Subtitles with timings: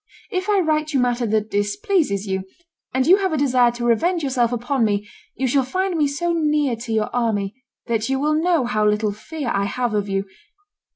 [0.31, 2.45] If I write you matter that displeases you,
[2.91, 6.33] and you have a desire to revenge yourself upon me, you shall find me so
[6.33, 7.53] near to your army
[7.85, 10.25] that you will know how little fear I have of you.